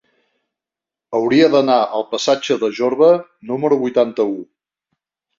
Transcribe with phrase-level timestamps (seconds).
[1.17, 3.09] Hauria d'anar al passatge de Jorba
[3.51, 4.33] número vuitanta-u.